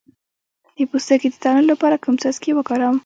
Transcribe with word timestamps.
د 0.77 0.79
پوستکي 0.89 1.27
د 1.31 1.35
دانو 1.43 1.65
لپاره 1.71 2.01
کوم 2.03 2.15
څاڅکي 2.21 2.51
وکاروم؟ 2.55 2.97